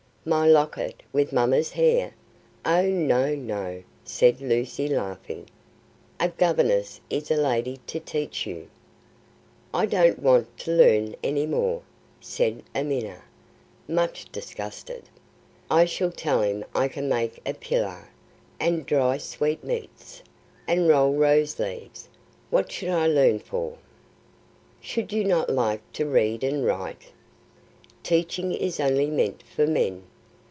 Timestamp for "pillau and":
17.55-18.85